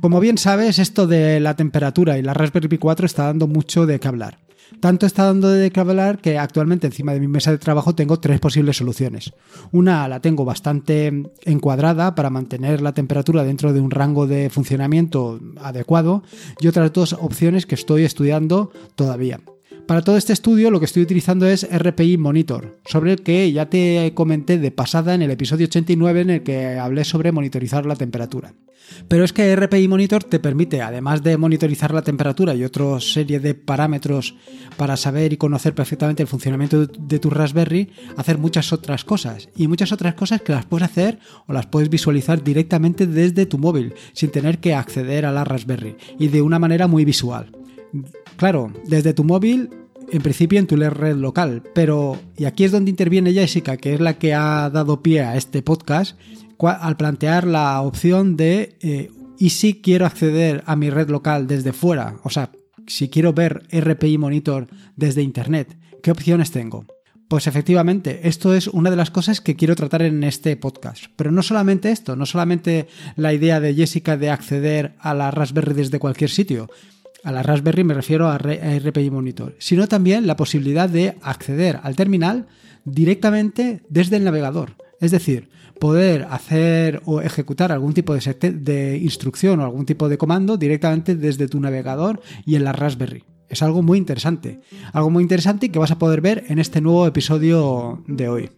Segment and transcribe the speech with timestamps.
[0.00, 3.86] Como bien sabes, esto de la temperatura y la Raspberry Pi 4 está dando mucho
[3.86, 4.38] de qué hablar.
[4.80, 8.18] Tanto está dando de qué hablar que actualmente encima de mi mesa de trabajo tengo
[8.18, 9.32] tres posibles soluciones.
[9.72, 15.40] Una la tengo bastante encuadrada para mantener la temperatura dentro de un rango de funcionamiento
[15.60, 16.22] adecuado
[16.60, 19.40] y otras dos opciones que estoy estudiando todavía.
[19.86, 23.70] Para todo este estudio lo que estoy utilizando es RPI Monitor, sobre el que ya
[23.70, 27.94] te comenté de pasada en el episodio 89 en el que hablé sobre monitorizar la
[27.94, 28.52] temperatura.
[29.06, 33.38] Pero es que RPI Monitor te permite, además de monitorizar la temperatura y otra serie
[33.38, 34.34] de parámetros
[34.76, 39.48] para saber y conocer perfectamente el funcionamiento de tu Raspberry, hacer muchas otras cosas.
[39.56, 43.58] Y muchas otras cosas que las puedes hacer o las puedes visualizar directamente desde tu
[43.58, 47.52] móvil, sin tener que acceder a la Raspberry, y de una manera muy visual.
[48.36, 49.70] Claro, desde tu móvil
[50.10, 54.00] en principio en tu red local, pero, y aquí es donde interviene Jessica, que es
[54.00, 56.18] la que ha dado pie a este podcast,
[56.58, 61.72] al plantear la opción de, eh, ¿y si quiero acceder a mi red local desde
[61.72, 62.16] fuera?
[62.22, 62.50] O sea,
[62.86, 66.86] si quiero ver RPI Monitor desde Internet, ¿qué opciones tengo?
[67.28, 71.06] Pues efectivamente, esto es una de las cosas que quiero tratar en este podcast.
[71.16, 75.74] Pero no solamente esto, no solamente la idea de Jessica de acceder a la Raspberry
[75.74, 76.70] desde cualquier sitio,
[77.26, 81.96] a la Raspberry me refiero a RPI Monitor, sino también la posibilidad de acceder al
[81.96, 82.46] terminal
[82.84, 84.76] directamente desde el navegador.
[85.00, 85.48] Es decir,
[85.80, 91.16] poder hacer o ejecutar algún tipo de, de instrucción o algún tipo de comando directamente
[91.16, 93.24] desde tu navegador y en la Raspberry.
[93.48, 94.60] Es algo muy interesante.
[94.92, 98.50] Algo muy interesante que vas a poder ver en este nuevo episodio de hoy.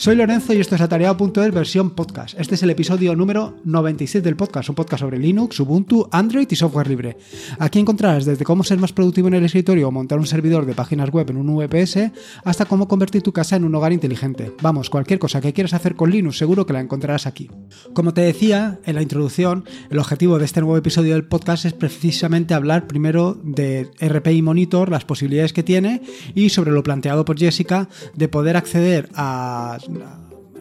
[0.00, 2.34] Soy Lorenzo y esto es Atareado.es versión podcast.
[2.40, 6.56] Este es el episodio número 97 del podcast, un podcast sobre Linux, Ubuntu, Android y
[6.56, 7.18] software libre.
[7.58, 10.72] Aquí encontrarás desde cómo ser más productivo en el escritorio o montar un servidor de
[10.72, 12.12] páginas web en un VPS
[12.44, 14.52] hasta cómo convertir tu casa en un hogar inteligente.
[14.62, 17.50] Vamos, cualquier cosa que quieras hacer con Linux seguro que la encontrarás aquí.
[17.92, 21.74] Como te decía en la introducción, el objetivo de este nuevo episodio del podcast es
[21.74, 26.00] precisamente hablar primero de RPI Monitor, las posibilidades que tiene
[26.34, 29.76] y sobre lo planteado por Jessica de poder acceder a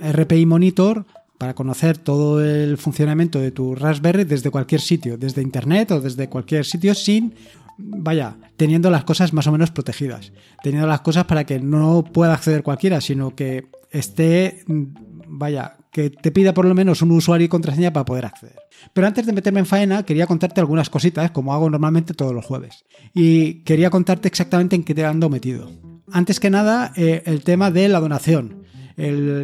[0.02, 1.06] RPI Monitor
[1.38, 6.28] para conocer todo el funcionamiento de tu Raspberry desde cualquier sitio, desde internet o desde
[6.28, 7.34] cualquier sitio sin,
[7.78, 12.34] vaya, teniendo las cosas más o menos protegidas, teniendo las cosas para que no pueda
[12.34, 17.50] acceder cualquiera, sino que esté, vaya, que te pida por lo menos un usuario y
[17.50, 18.58] contraseña para poder acceder.
[18.94, 22.46] Pero antes de meterme en faena, quería contarte algunas cositas, como hago normalmente todos los
[22.46, 22.84] jueves.
[23.14, 25.72] Y quería contarte exactamente en qué te ando metido.
[26.12, 28.64] Antes que nada, eh, el tema de la donación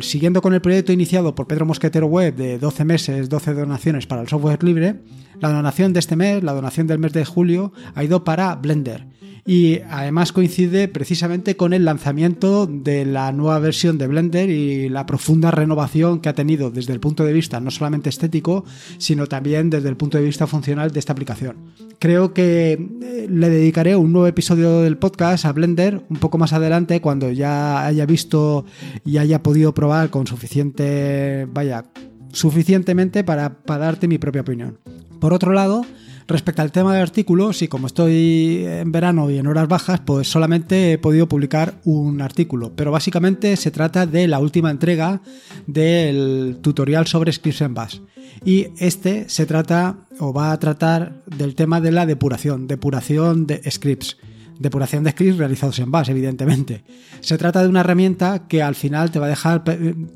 [0.02, 4.22] siguiendo con el proyecto iniciado por Pedro Mosquetero Web de 12 meses, 12 donaciones para
[4.22, 4.96] el software libre,
[5.40, 9.06] la donación de este mes, la donación del mes de julio, ha ido para Blender
[9.48, 15.06] y además coincide precisamente con el lanzamiento de la nueva versión de Blender y la
[15.06, 18.66] profunda renovación que ha tenido desde el punto de vista no solamente estético,
[18.98, 21.58] sino también desde el punto de vista funcional de esta aplicación.
[22.00, 26.52] Creo que eh, le dedicaré un nuevo episodio del podcast a Blender un poco más
[26.52, 28.66] adelante cuando ya haya visto
[29.06, 31.86] y haya podido probar con suficiente, vaya,
[32.32, 34.80] suficientemente para, para darte mi propia opinión.
[35.20, 35.86] Por otro lado,
[36.28, 40.28] Respecto al tema del artículo, sí, como estoy en verano y en horas bajas, pues
[40.28, 45.22] solamente he podido publicar un artículo, pero básicamente se trata de la última entrega
[45.68, 48.00] del tutorial sobre scripts en Bash.
[48.44, 53.62] Y este se trata o va a tratar del tema de la depuración, depuración de
[53.70, 54.18] scripts
[54.60, 56.84] depuración de scripts realizados en Bash, evidentemente.
[57.22, 59.64] Se trata de una herramienta que al final te va a dejar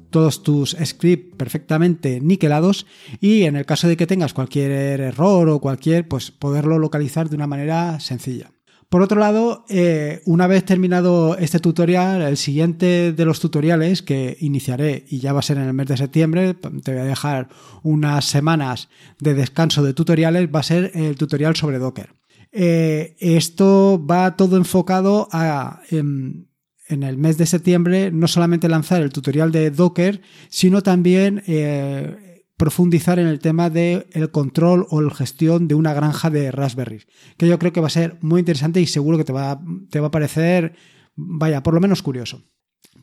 [0.09, 2.85] todos tus scripts perfectamente niquelados
[3.19, 7.35] y en el caso de que tengas cualquier error o cualquier, pues poderlo localizar de
[7.35, 8.51] una manera sencilla.
[8.89, 14.35] Por otro lado, eh, una vez terminado este tutorial, el siguiente de los tutoriales que
[14.39, 17.50] iniciaré y ya va a ser en el mes de septiembre, te voy a dejar
[17.83, 18.89] unas semanas
[19.19, 22.15] de descanso de tutoriales, va a ser el tutorial sobre Docker.
[22.51, 26.48] Eh, esto va todo enfocado a, en,
[26.88, 33.19] el mes de septiembre, no solamente lanzar el tutorial de Docker, sino también eh, profundizar
[33.19, 37.04] en el tema del el control o la gestión de una granja de Raspberry,
[37.38, 39.62] que yo creo que va a ser muy interesante y seguro que te va,
[39.92, 40.75] te va a parecer,
[41.16, 42.44] vaya, por lo menos curioso.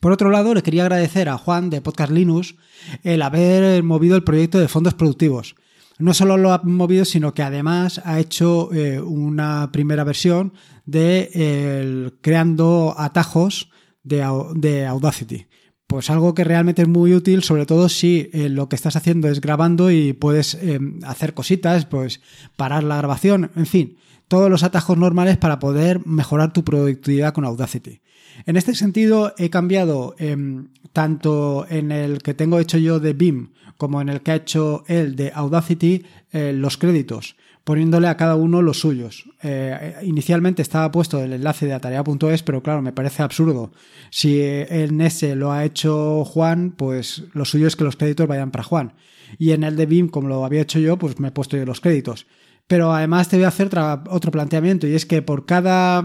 [0.01, 2.57] Por otro lado, le quería agradecer a Juan de Podcast Linux
[3.03, 5.55] el haber movido el proyecto de fondos productivos
[5.99, 10.53] no solo lo ha movido, sino que además ha hecho eh, una primera versión
[10.85, 13.71] de creando atajos
[14.03, 15.47] de, Audacity
[15.87, 19.29] pues algo que realmente es muy útil, sobre todo si eh, lo que estás haciendo
[19.29, 22.21] es grabando y puedes eh, hacer cositas, pues
[22.57, 23.97] parar la grabación, en fin,
[24.27, 28.01] todos los atajos normales para poder mejorar tu productividad con Audacity.
[28.47, 33.53] En este sentido, he cambiado em, tanto en el que tengo hecho yo de BIM
[33.77, 37.37] como en el que ha hecho él de Audacity eh, los créditos
[37.67, 39.25] poniéndole a cada uno los suyos.
[39.43, 43.73] Eh, inicialmente estaba puesto el enlace de atarea.es, pero claro, me parece absurdo.
[44.09, 48.53] Si en ese lo ha hecho Juan, pues lo suyo es que los créditos vayan
[48.53, 48.93] para Juan.
[49.37, 51.67] Y en el de BIM, como lo había hecho yo, pues me he puesto yo
[51.67, 52.29] los créditos.
[52.69, 53.71] Pero además te voy a hacer
[54.11, 56.05] otro planteamiento y es que por cada,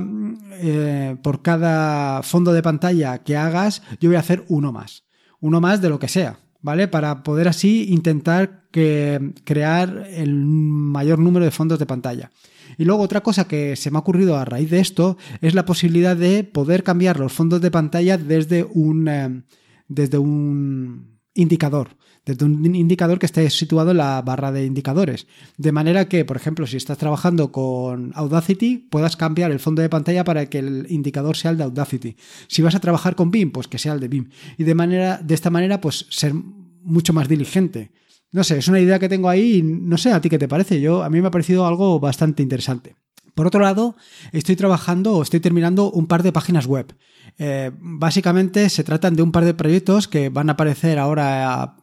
[0.54, 5.04] eh, por cada fondo de pantalla que hagas, yo voy a hacer uno más.
[5.40, 6.40] Uno más de lo que sea.
[6.62, 6.88] ¿Vale?
[6.88, 12.32] Para poder así intentar que, crear el mayor número de fondos de pantalla.
[12.78, 15.66] Y luego otra cosa que se me ha ocurrido a raíz de esto es la
[15.66, 19.44] posibilidad de poder cambiar los fondos de pantalla desde un, eh,
[19.88, 21.90] desde un indicador
[22.26, 25.28] desde un indicador que esté situado en la barra de indicadores.
[25.58, 29.90] De manera que, por ejemplo, si estás trabajando con Audacity, puedas cambiar el fondo de
[29.90, 32.16] pantalla para que el indicador sea el de Audacity.
[32.48, 34.30] Si vas a trabajar con BIM, pues que sea el de BIM.
[34.58, 37.92] Y de, manera, de esta manera, pues ser mucho más diligente.
[38.32, 40.48] No sé, es una idea que tengo ahí y no sé a ti qué te
[40.48, 40.80] parece.
[40.80, 42.96] Yo, a mí me ha parecido algo bastante interesante.
[43.36, 43.96] Por otro lado,
[44.32, 46.94] estoy trabajando o estoy terminando un par de páginas web.
[47.38, 51.76] Eh, básicamente se tratan de un par de proyectos que van a aparecer ahora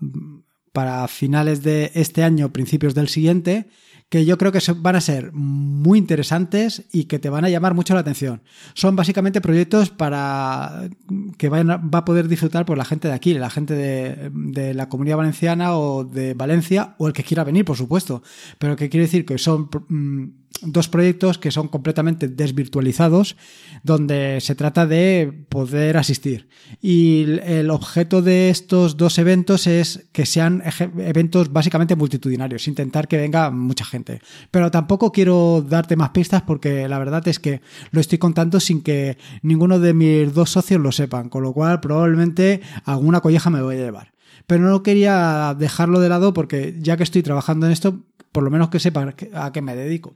[0.73, 3.69] para finales de este año, principios del siguiente,
[4.09, 7.75] que yo creo que van a ser muy interesantes y que te van a llamar
[7.75, 8.43] mucho la atención.
[8.73, 10.89] Son básicamente proyectos para
[11.37, 14.89] que va a poder disfrutar por la gente de aquí, la gente de, de, la
[14.89, 18.23] comunidad valenciana o de Valencia o el que quiera venir, por supuesto.
[18.59, 23.37] Pero que quiere decir que son mm, dos proyectos que son completamente desvirtualizados,
[23.83, 26.49] donde se trata de poder asistir.
[26.83, 30.63] Y el objeto de estos dos eventos es que sean
[30.99, 34.21] eventos básicamente multitudinarios, intentar que venga mucha gente.
[34.51, 37.61] Pero tampoco quiero darte más pistas porque la verdad es que
[37.91, 41.81] lo estoy contando sin que ninguno de mis dos socios lo sepan, con lo cual
[41.81, 46.97] probablemente alguna colleja me voy a llevar pero no quería dejarlo de lado porque ya
[46.97, 48.01] que estoy trabajando en esto,
[48.39, 50.15] por lo menos que sepa a qué me dedico.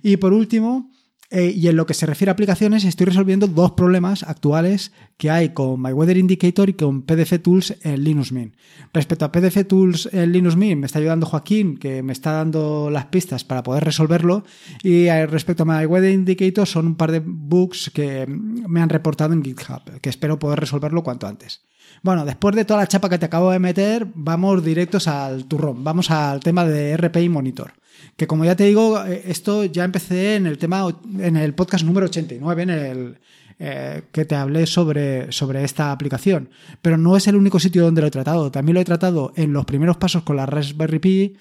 [0.00, 0.92] Y por último,
[1.28, 5.28] eh, y en lo que se refiere a aplicaciones, estoy resolviendo dos problemas actuales que
[5.28, 8.54] hay con MyWeather Indicator y con PDF Tools en Linux Mint.
[8.92, 12.90] Respecto a PDF Tools en Linux Mint, me está ayudando Joaquín, que me está dando
[12.90, 14.44] las pistas para poder resolverlo.
[14.84, 19.34] Y eh, respecto a MyWeather Indicator, son un par de bugs que me han reportado
[19.34, 21.62] en GitHub, que espero poder resolverlo cuanto antes.
[22.04, 25.82] Bueno, después de toda la chapa que te acabo de meter, vamos directos al turrón.
[25.82, 27.72] Vamos al tema de RPI Monitor.
[28.14, 30.84] Que como ya te digo, eh, esto ya empecé en el tema,
[31.18, 33.18] en el podcast número 89, en el
[33.58, 36.50] eh, que te hablé sobre, sobre esta aplicación.
[36.82, 38.50] Pero no es el único sitio donde lo he tratado.
[38.50, 41.36] También lo he tratado en los primeros pasos con la Raspberry Pi,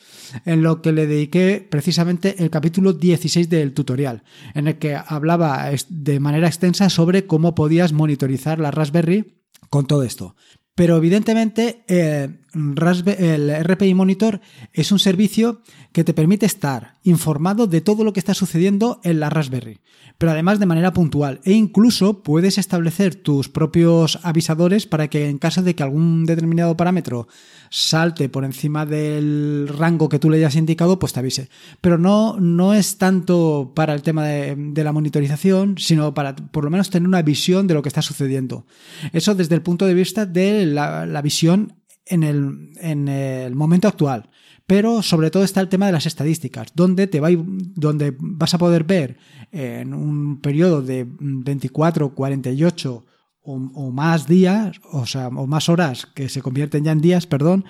[0.46, 4.24] en lo que le dediqué precisamente el capítulo 16 del tutorial,
[4.54, 9.43] en el que hablaba de manera extensa sobre cómo podías monitorizar la Raspberry
[9.74, 10.36] con todo esto.
[10.76, 14.40] Pero evidentemente eh, el RPI Monitor
[14.72, 19.20] es un servicio que te permite estar informado de todo lo que está sucediendo en
[19.20, 19.80] la Raspberry,
[20.20, 25.40] pero además de manera puntual e incluso puedes establecer tus propios avisadores para que en
[25.40, 27.28] caso de que algún determinado parámetro
[27.74, 31.50] salte por encima del rango que tú le hayas indicado, pues te avise.
[31.82, 36.70] Pero no, no es tanto para el tema de, la monitorización, sino para por lo
[36.70, 38.68] menos tener una visión de lo que está sucediendo.
[39.12, 41.74] Eso desde el punto de vista de la, la visión
[42.06, 44.30] en el, en el momento actual.
[44.68, 48.60] Pero sobre todo está el tema de las estadísticas, donde, te va, donde vas a
[48.60, 49.18] poder ver
[49.52, 53.06] en un periodo de 24, 48
[53.44, 57.66] o, más días, o sea, o más horas que se convierten ya en días, perdón,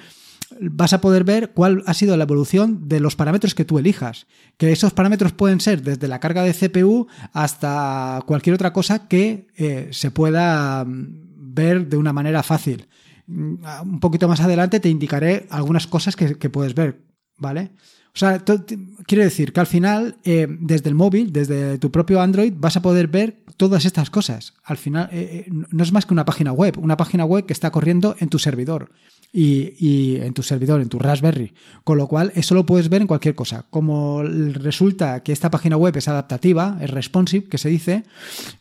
[0.60, 4.28] vas a poder ver cuál ha sido la evolución de los parámetros que tú elijas.
[4.58, 9.48] Que esos parámetros pueden ser desde la carga de CPU hasta cualquier otra cosa que
[9.56, 12.88] eh, se pueda mm, ver de una manera fácil.
[13.28, 17.02] Mm, un poquito más adelante te indicaré algunas cosas que, puedes ver,
[17.38, 17.72] ¿vale?
[18.16, 18.44] O sea,
[19.08, 22.82] quiero decir que al final, eh, desde el móvil, desde tu propio Android, vas a
[22.84, 24.54] poder ver todas estas cosas.
[24.64, 27.54] Al final, eh, eh, no es más que una página web, una página web que
[27.54, 28.92] está corriendo en tu servidor
[29.32, 31.54] y, y, en tu servidor, en tu Raspberry.
[31.84, 33.66] Con lo cual, eso lo puedes ver en cualquier cosa.
[33.72, 38.04] Como resulta que esta página web es adaptativa, es responsive, que se dice,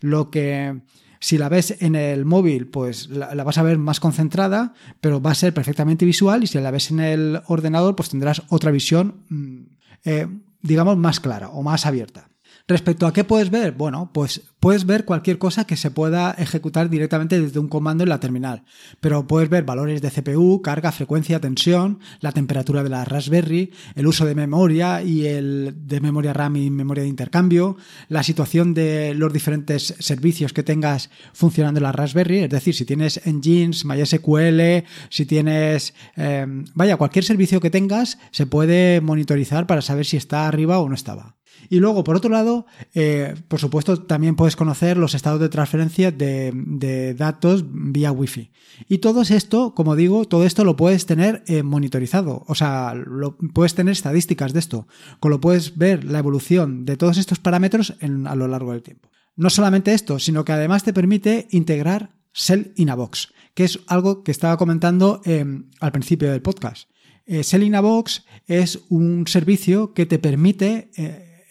[0.01, 0.81] lo que
[1.23, 5.31] si la ves en el móvil, pues la, vas a ver más concentrada, pero va
[5.31, 9.23] a ser perfectamente visual y si la ves en el ordenador, pues tendrás otra visión,
[9.29, 9.59] mm,
[10.05, 10.27] eh,
[10.63, 12.29] digamos, más clara o más abierta.
[12.73, 16.89] Respecto a qué puedes ver, bueno, pues puedes ver cualquier cosa que se pueda ejecutar
[16.89, 18.65] directamente desde un comando en la terminal,
[18.99, 24.07] pero puedes ver valores de CPU, carga, frecuencia, tensión, la temperatura de la Raspberry, el
[24.07, 27.77] uso de memoria y el de memoria RAM y memoria de intercambio,
[28.09, 32.87] la situación de los diferentes servicios que tengas funcionando en la Raspberry, es decir, si
[32.87, 39.83] tienes Engines, MySQL, si tienes, eh, vaya, cualquier servicio que tengas se puede monitorizar para
[39.83, 41.37] saber si está arriba o no estaba.
[41.69, 46.11] Y luego, por otro lado, eh, por supuesto, también puedes conocer los estados de transferencia
[46.11, 48.51] de, datos vía Wi-Fi.
[48.89, 52.45] Y todo esto, como digo, todo esto lo puedes tener eh, monitorizado.
[52.47, 54.87] O sea, lo, puedes tener estadísticas de esto.
[55.21, 59.11] Con lo puedes ver la evolución de todos estos parámetros a lo largo del tiempo.
[59.37, 63.81] No solamente esto, sino que además te permite integrar Sell in a Box, que es
[63.87, 66.89] algo que estaba comentando em, al principio del podcast.
[67.25, 70.91] Eh, Sell in a Box es un servicio que te permite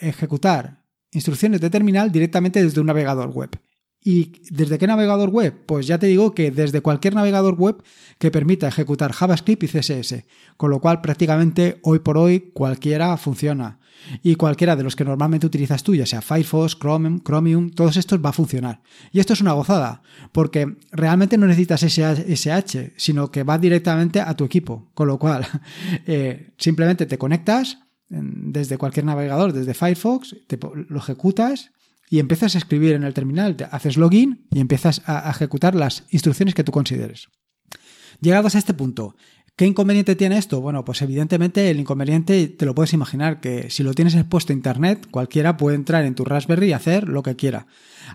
[0.01, 3.49] ejecutar instrucciones de terminal directamente desde un navegador web.
[4.03, 5.53] ¿Y desde qué navegador web?
[5.67, 7.83] Pues ya te digo que desde cualquier navegador web
[8.17, 10.25] que permita ejecutar JavaScript y CSS,
[10.57, 13.79] con lo cual prácticamente hoy por hoy cualquiera funciona.
[14.23, 18.19] Y cualquiera de los que normalmente utilizas tú, ya sea Firefox, Chromium, Chromium, todos estos
[18.23, 18.81] va a funcionar.
[19.11, 24.35] Y esto es una gozada, porque realmente no necesitas SSH, sino que va directamente a
[24.35, 24.89] tu equipo.
[24.95, 25.45] Con lo cual,
[26.07, 27.77] eh, simplemente te conectas,
[28.11, 31.71] desde cualquier navegador, desde Firefox, te, lo ejecutas
[32.09, 36.03] y empiezas a escribir en el terminal, te haces login y empiezas a ejecutar las
[36.09, 37.29] instrucciones que tú consideres.
[38.19, 39.15] Llegados a este punto,
[39.55, 40.59] ¿Qué inconveniente tiene esto?
[40.59, 44.55] Bueno, pues evidentemente el inconveniente te lo puedes imaginar, que si lo tienes expuesto a
[44.55, 47.67] Internet, cualquiera puede entrar en tu Raspberry y hacer lo que quiera.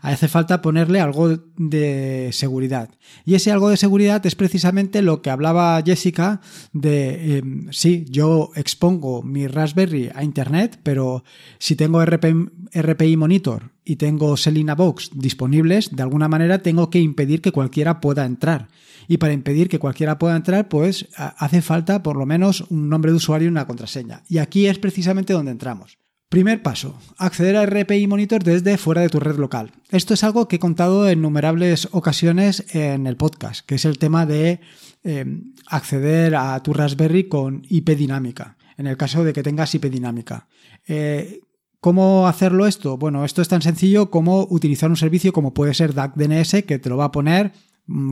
[0.03, 2.91] Hace falta ponerle algo de seguridad.
[3.25, 6.41] Y ese algo de seguridad es precisamente lo que hablaba Jessica
[6.73, 11.25] de, em, sí, yo expongo mi Raspberry a Internet, pero
[11.59, 17.41] si tengo RPI, Monitor y tengo Selina Box disponibles, de alguna manera tengo que impedir
[17.41, 18.69] que cualquiera pueda entrar.
[19.09, 23.13] Y para impedir que cualquiera pueda entrar, pues hace falta por lo menos un nombre
[23.13, 24.23] de usuario y una contraseña.
[24.29, 25.99] Y aquí es precisamente donde entramos.
[26.29, 29.71] Primer paso, acceder a RPI Monitor desde fuera de tu red local.
[29.91, 33.99] Esto es algo que he contado en innumerables ocasiones en el podcast, que es el
[33.99, 34.59] tema de
[35.05, 39.85] em, acceder a tu Raspberry con IP dinámica, en el caso de que tengas IP
[39.85, 40.49] dinámica.
[40.89, 41.43] Eh,
[41.79, 42.97] ¿Cómo hacerlo esto?
[42.97, 46.89] Bueno, esto es tan sencillo como utilizar un servicio como puede ser DAC-DNS que te
[46.89, 47.53] lo va a poner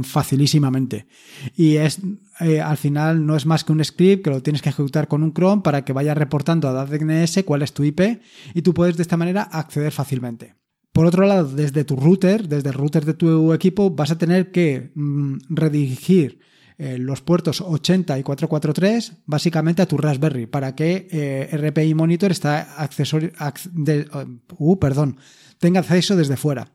[0.02, 1.07] facilísimamente.
[1.57, 2.00] Y es
[2.40, 5.23] eh, al final no es más que un script que lo tienes que ejecutar con
[5.23, 8.21] un Chrome para que vaya reportando a DNS cuál es tu IP
[8.54, 10.54] y tú puedes de esta manera acceder fácilmente.
[10.93, 14.52] Por otro lado, desde tu router, desde el router de tu equipo, vas a tener
[14.52, 16.38] que mm, redirigir
[16.78, 22.33] eh, los puertos 80 y 443 básicamente a tu Raspberry para que eh, RPI Monitor
[22.33, 23.31] está accesorio,
[24.59, 25.19] uh, perdón,
[25.59, 26.73] tenga acceso desde fuera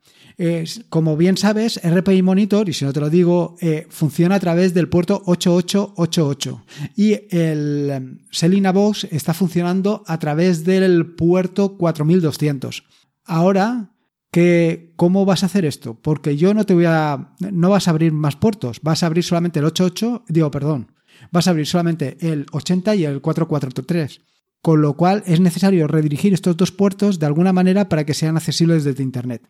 [0.90, 4.74] como bien sabes, RPI Monitor, y si no te lo digo, eh, funciona a través
[4.74, 6.64] del puerto 8888
[6.96, 12.86] y el em, Selina Box está funcionando a través del puerto 4200.
[13.26, 13.92] Ahora,
[14.32, 16.00] que, ¿cómo vas a hacer esto?
[16.02, 17.34] Porque yo no te voy a...
[17.52, 20.94] no vas a abrir más puertos, vas a abrir solamente el 88, digo, perdón,
[21.32, 24.22] vas a abrir solamente el 80 y el 443
[24.62, 28.36] con lo cual es necesario redirigir estos dos puertos de alguna manera para que sean
[28.36, 29.42] accesibles desde Internet.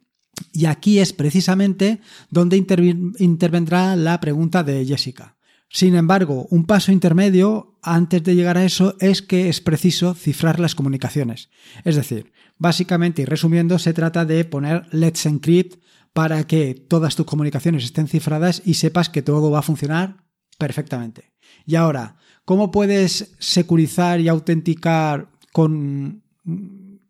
[0.53, 5.38] Y aquí es precisamente donde intervendrá la pregunta de Jessica.
[5.69, 10.59] Sin embargo, un paso intermedio antes de llegar a eso es que es preciso cifrar
[10.59, 11.50] las comunicaciones.
[11.83, 15.81] Es decir, básicamente y resumiendo, se trata de poner Let's Encrypt
[16.12, 20.24] para que todas tus comunicaciones estén cifradas y sepas que todo va a funcionar
[20.57, 21.33] perfectamente.
[21.65, 26.24] Y ahora, ¿cómo puedes securizar y autenticar con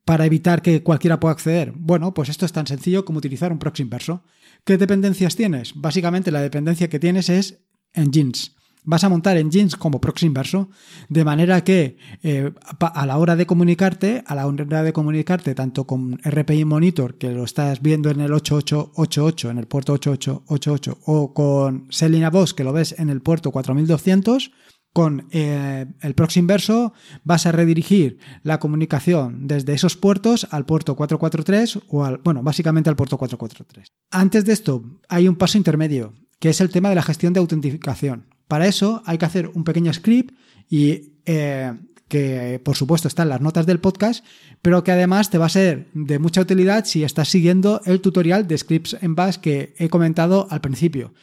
[0.10, 1.72] para evitar que cualquiera pueda acceder?
[1.76, 4.24] Bueno, pues esto es tan sencillo como utilizar un proxy inverso.
[4.66, 5.74] ¿Qué dependencias tienes?
[5.76, 7.60] Básicamente la dependencia que tienes es
[7.94, 8.56] engines.
[8.84, 10.72] Vas a montar engines como proxy inverso,
[11.10, 15.86] de manera que eh, a la hora de comunicarte, a la hora de comunicarte tanto
[15.86, 21.36] con RPI Monitor, que lo estás viendo en el 8888, en el puerto 8888, o
[21.36, 24.54] con Selina Boss, que lo ves en el puerto 4200,
[24.94, 26.94] con eh, el proxy inverso
[27.24, 32.90] vas a redirigir la comunicación desde esos puertos al puerto 443 o al, bueno, básicamente
[32.90, 33.92] al puerto 443.
[34.12, 37.40] Antes de esto hay un paso intermedio, que es el tema de la gestión de
[37.40, 38.28] autenticación.
[38.48, 40.34] Para eso hay que hacer un pequeño script
[40.70, 41.74] y eh,
[42.08, 44.26] que por supuesto está en las notas del podcast,
[44.62, 48.48] pero que además te va a ser de mucha utilidad si estás siguiendo el tutorial
[48.48, 51.14] de scripts en bash que he comentado al principio.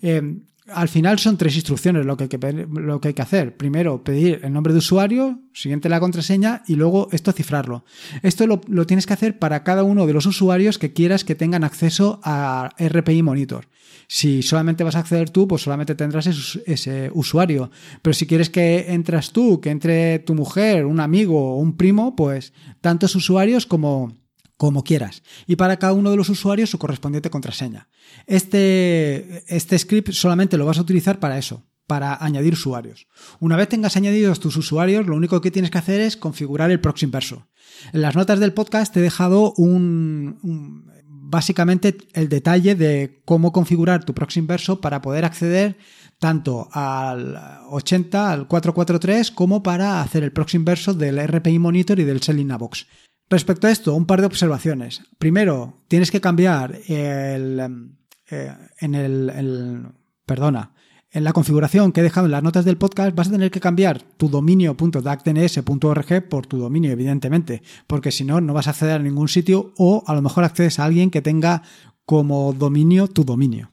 [0.00, 0.40] Eh,
[0.72, 3.56] al final son tres instrucciones lo que, hay que, lo que hay que hacer.
[3.56, 7.84] Primero, pedir el nombre de usuario, siguiente la contraseña y luego esto cifrarlo.
[8.22, 11.34] Esto lo, lo, tienes que hacer para cada uno de los usuarios que quieras que
[11.34, 13.68] tengan acceso a RPI Monitor.
[14.06, 17.70] Si solamente vas a acceder tú, pues solamente tendrás ese, ese usuario.
[18.02, 22.16] Pero si quieres que entras tú, que entre tu mujer, un amigo o un primo,
[22.16, 24.12] pues tantos usuarios como
[24.60, 25.22] como quieras.
[25.46, 27.88] Y para cada uno de los usuarios su correspondiente contraseña.
[28.26, 33.06] Este, este script solamente lo vas a utilizar para eso, para añadir usuarios.
[33.38, 36.78] Una vez tengas añadidos tus usuarios, lo único que tienes que hacer es configurar el
[36.78, 37.48] proxy inverso.
[37.94, 44.04] En las notas del podcast te he dejado un, básicamente el detalle de cómo configurar
[44.04, 45.78] tu proxy inverso para poder acceder
[46.18, 47.34] tanto al
[47.70, 52.58] 80, al 443, como para hacer el proxy inverso del RPI Monitor y del Selina
[52.58, 52.86] Box.
[53.30, 55.02] Respecto a esto, un par de observaciones.
[55.18, 57.94] Primero, tienes que cambiar el,
[58.28, 59.86] eh, en el,
[60.26, 60.72] perdona,
[61.12, 63.60] en la configuración que he dejado en las notas del podcast vas a tener que
[63.60, 69.02] cambiar tu dominio.dactns.org por tu dominio, evidentemente, porque si no, no vas a acceder a
[69.02, 71.62] ningún sitio o a lo mejor accedes a alguien que tenga
[72.04, 73.70] como dominio tu dominio.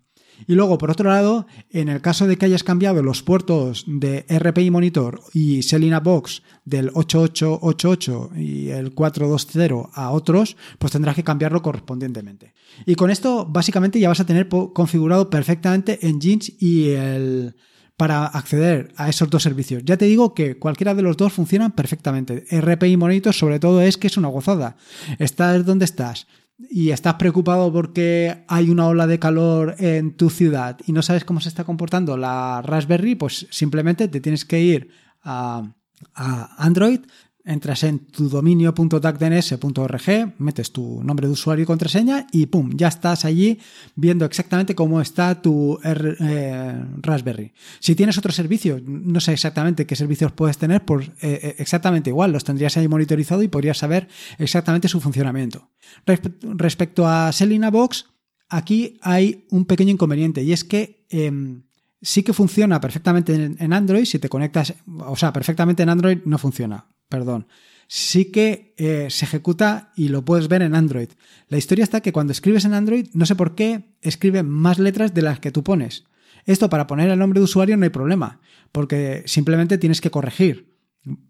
[0.47, 4.25] Y luego, por otro lado, en el caso de que hayas cambiado los puertos de
[4.29, 11.23] RPI Monitor y Selina Box del 8888 y el 420 a otros, pues tendrás que
[11.23, 12.53] cambiarlo correspondientemente.
[12.85, 17.55] Y con esto, básicamente, ya vas a tener configurado perfectamente Engines y el
[17.97, 19.83] para acceder a esos dos servicios.
[19.83, 22.45] Ya te digo que cualquiera de los dos funcionan perfectamente.
[22.51, 24.77] RPI Monitor sobre todo es que es una gozada.
[25.17, 26.27] Estás donde estás,
[26.57, 31.23] y estás preocupado porque hay una ola de calor en tu ciudad y no sabes
[31.23, 34.89] cómo se está comportando la Raspberry, pues simplemente te tienes que ir
[35.21, 35.73] a,
[36.15, 37.01] a Android,
[37.47, 43.23] entras en tu dominio.dacdns.org, metes tu nombre de usuario y contraseña y pum, ya estás
[43.25, 43.59] allí
[43.95, 47.53] viendo exactamente cómo está tu eh, Raspberry.
[47.79, 52.43] Si tienes otro servicio, no sé exactamente qué servicios puedes tener, pues exactamente igual, los
[52.43, 55.69] tendrías ahí monitorizado y podrías saber exactamente su funcionamiento.
[56.05, 58.05] respecto a Selina Box,
[58.49, 61.63] aquí hay un pequeño inconveniente y es que em,
[62.01, 66.37] sí que funciona perfectamente en Android si te conectas, o sea, perfectamente en Android no
[66.37, 67.47] funciona perdón,
[67.87, 71.09] sí que eh, se ejecuta y lo puedes ver en Android.
[71.47, 75.13] La historia está que cuando escribes en Android, no sé por qué, escribe más letras
[75.13, 76.05] de las que tú pones.
[76.45, 78.39] Esto para poner el nombre de usuario no hay problema,
[78.71, 80.77] porque simplemente tienes que corregir.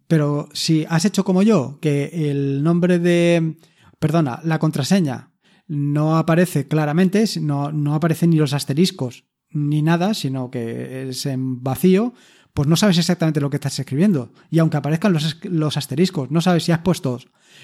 [0.07, 3.57] Pero si has hecho como yo, que el nombre de,
[3.99, 5.31] perdona, la contraseña
[5.67, 11.63] no aparece claramente, no, no aparecen ni los asteriscos ni nada, sino que es en
[11.63, 12.13] vacío,
[12.57, 14.31] pues no sabes exactamente lo que estás escribiendo.
[14.49, 17.19] Y aunque aparezcan los, asteriscos, no sabes si has puesto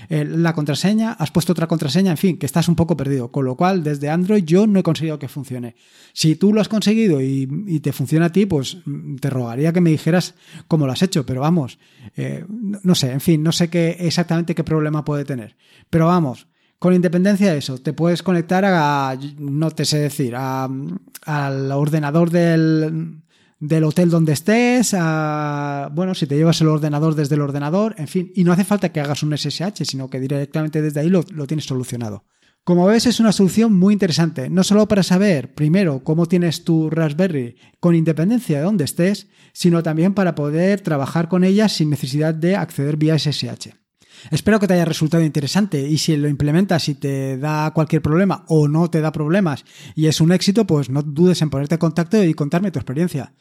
[0.08, 3.32] eh, la contraseña, has puesto otra contraseña, en fin, que estás un poco perdido.
[3.32, 5.76] Con lo cual, desde Android yo no he conseguido que funcione.
[6.14, 9.82] Si tú lo has conseguido y, te funciona a ti, pues mm, te rogaría que
[9.82, 10.36] me dijeras
[10.68, 11.26] cómo lo has hecho.
[11.26, 11.80] Pero vamos,
[12.16, 15.56] eh, no sé, en fin, no sé qué, exactamente qué problema puede tener.
[15.90, 16.46] Pero vamos,
[16.78, 23.24] con independencia de eso, te puedes conectar a, no te sé decir, al ordenador del,
[23.64, 28.32] del hotel donde estés, bueno, si te llevas el ordenador desde el ordenador, en fin,
[28.36, 31.66] y no hace falta que hagas un SSH, sino que directamente desde ahí lo, tienes
[31.66, 32.26] solucionado.
[32.66, 36.90] Como ves, es una solución muy interesante, no solo para saber, primero, cómo tienes tu
[36.90, 42.34] Raspberry con independencia de donde estés, sino también para poder trabajar con ella sin necesidad
[42.34, 43.83] de acceder vía SSH.
[44.32, 48.46] Espero que te haya resultado interesante y si lo implementas y te da cualquier problema
[48.48, 51.80] o no te da problemas y es un éxito, pues no dudes en ponerte en
[51.80, 53.34] contacto y contarme tu experiencia.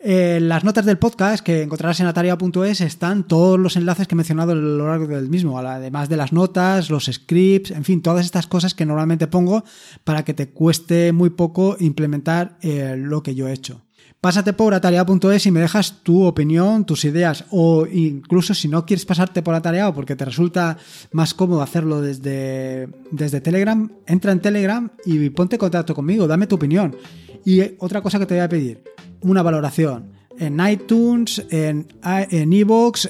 [0.00, 4.16] En las notas del podcast que encontrarás en ataria.es están todos los enlaces que he
[4.16, 8.24] mencionado a lo largo del mismo, además de las notas, los scripts, en fin, todas
[8.24, 9.64] estas cosas que normalmente pongo
[10.04, 13.85] para que te cueste muy poco implementar eh, lo que yo he hecho.
[14.26, 19.06] Pásate por atareado.es y me dejas tu opinión, tus ideas o incluso si no quieres
[19.06, 20.78] pasarte por atareado porque te resulta
[21.12, 26.48] más cómodo hacerlo desde, desde Telegram, entra en Telegram y ponte en contacto conmigo, dame
[26.48, 26.96] tu opinión.
[27.44, 28.82] Y otra cosa que te voy a pedir,
[29.20, 30.10] una valoración
[30.40, 32.52] en iTunes, en en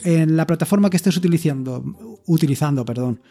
[0.05, 1.83] en la plataforma que estés utilizando,
[2.27, 3.23] utilizando, perdón.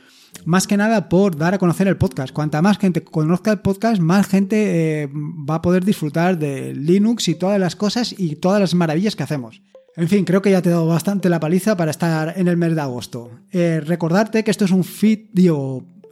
[0.43, 2.33] Más que nada por dar a conocer el podcast.
[2.33, 7.27] Cuanta más gente conozca el podcast, más gente eh, va a poder disfrutar de Linux
[7.27, 9.61] y todas las cosas y todas las maravillas que hacemos.
[9.97, 12.57] En fin, creo que ya te he dado bastante la paliza para estar en el
[12.57, 13.31] mes de agosto.
[13.51, 15.29] Eh, recordarte que esto es un feed,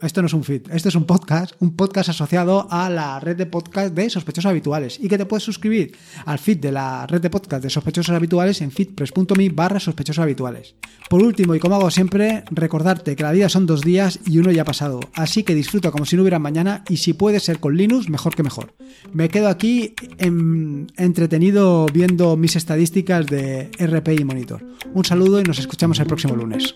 [0.02, 3.36] esto no es un feed, esto es un podcast, un podcast asociado a la red
[3.36, 7.20] de podcast de sospechosos habituales y que te puedes suscribir al feed de la red
[7.20, 10.74] de podcast de sospechosos habituales en feedpress.me barra sospechosos habituales.
[11.08, 14.50] Por último, y como hago siempre, recordarte que la vida son dos días y uno
[14.50, 17.60] ya ha pasado, así que disfruta como si no hubiera mañana y si puede ser
[17.60, 18.74] con Linux, mejor que mejor.
[19.12, 24.64] Me quedo aquí entretenido viendo mis estadísticas de RPI Monitor.
[24.92, 26.74] Un saludo y nos escuchamos el próximo lunes.